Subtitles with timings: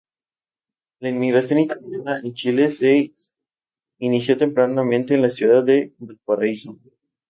[0.99, 3.13] La inmigración italiana en Chile, se
[3.99, 6.79] inició tempranamente en la Ciudad de Valparaíso.